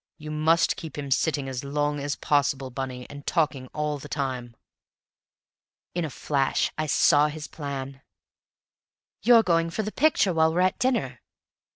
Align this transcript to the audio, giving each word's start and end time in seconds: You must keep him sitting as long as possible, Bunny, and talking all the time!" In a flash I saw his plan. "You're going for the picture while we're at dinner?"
You 0.17 0.31
must 0.31 0.77
keep 0.77 0.97
him 0.97 1.11
sitting 1.11 1.47
as 1.47 1.63
long 1.63 1.99
as 1.99 2.15
possible, 2.15 2.71
Bunny, 2.71 3.07
and 3.07 3.23
talking 3.27 3.67
all 3.67 3.99
the 3.99 4.09
time!" 4.09 4.55
In 5.93 6.03
a 6.03 6.09
flash 6.09 6.71
I 6.75 6.87
saw 6.87 7.27
his 7.27 7.47
plan. 7.47 8.01
"You're 9.21 9.43
going 9.43 9.69
for 9.69 9.83
the 9.83 9.91
picture 9.91 10.33
while 10.33 10.51
we're 10.55 10.61
at 10.61 10.79
dinner?" 10.79 11.21